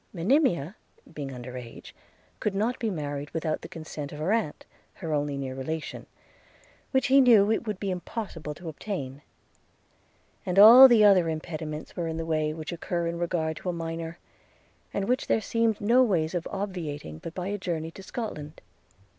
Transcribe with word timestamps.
Monimia, 0.13 0.75
being 1.13 1.31
under 1.31 1.55
age, 1.55 1.93
could 2.39 2.55
not 2.55 2.79
be 2.79 2.89
married 2.89 3.29
without 3.35 3.61
the 3.61 3.67
consent 3.67 4.11
of 4.11 4.17
her 4.17 4.33
aunt, 4.33 4.65
her 4.95 5.13
only 5.13 5.37
near 5.37 5.53
relation, 5.53 6.07
which 6.89 7.05
he 7.05 7.21
knew 7.21 7.51
it 7.51 7.67
would 7.67 7.79
be 7.79 7.91
impossible 7.91 8.55
to 8.55 8.67
obtain; 8.67 9.21
and 10.43 10.57
all 10.57 10.87
the 10.87 11.03
other 11.05 11.29
impediments 11.29 11.95
were 11.95 12.07
in 12.07 12.17
the 12.17 12.25
way 12.25 12.51
which 12.51 12.71
occur 12.71 13.05
in 13.05 13.19
regard 13.19 13.57
to 13.57 13.69
a 13.69 13.73
minor, 13.73 14.17
and 14.91 15.07
which 15.07 15.27
there 15.27 15.39
seemed 15.39 15.79
no 15.79 16.01
ways 16.01 16.33
of 16.33 16.47
obviating 16.49 17.19
but 17.19 17.35
by 17.35 17.49
a 17.49 17.57
journey 17.59 17.91
to 17.91 18.01
Scotland. 18.01 18.59